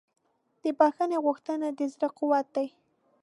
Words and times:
د 0.63 0.65
بښنې 0.79 1.17
غوښتنه 1.25 1.67
د 1.77 1.79
زړه 1.93 2.07
قوت 2.17 2.47
دی. 2.55 2.67